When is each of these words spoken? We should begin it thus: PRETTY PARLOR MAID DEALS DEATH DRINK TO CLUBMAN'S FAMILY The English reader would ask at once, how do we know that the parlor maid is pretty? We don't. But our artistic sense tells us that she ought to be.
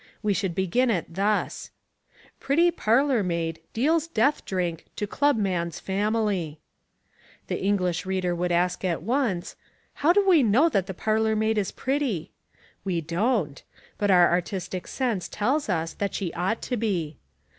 We 0.23 0.33
should 0.33 0.55
begin 0.55 0.89
it 0.89 1.13
thus: 1.13 1.69
PRETTY 2.39 2.71
PARLOR 2.71 3.21
MAID 3.21 3.59
DEALS 3.73 4.07
DEATH 4.07 4.43
DRINK 4.45 4.85
TO 4.95 5.05
CLUBMAN'S 5.05 5.79
FAMILY 5.79 6.59
The 7.45 7.61
English 7.61 8.07
reader 8.07 8.33
would 8.33 8.51
ask 8.51 8.83
at 8.83 9.03
once, 9.03 9.55
how 10.01 10.11
do 10.11 10.27
we 10.27 10.41
know 10.41 10.69
that 10.69 10.87
the 10.87 10.95
parlor 10.95 11.35
maid 11.35 11.59
is 11.59 11.71
pretty? 11.71 12.31
We 12.83 13.01
don't. 13.01 13.61
But 13.99 14.09
our 14.09 14.27
artistic 14.31 14.87
sense 14.87 15.27
tells 15.27 15.69
us 15.69 15.93
that 15.93 16.15
she 16.15 16.33
ought 16.33 16.63
to 16.63 16.77
be. 16.77 17.17